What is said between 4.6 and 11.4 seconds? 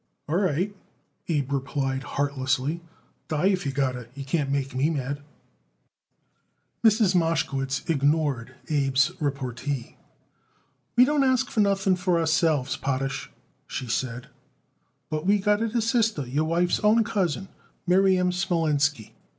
me mad." Mrs. Mashkowitz ignored Abe's repartee. "We don't